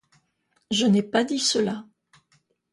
Je 0.71 0.87
n’ai 0.87 1.03
pas 1.03 1.23
dit 1.23 1.37
cela. 1.37 1.85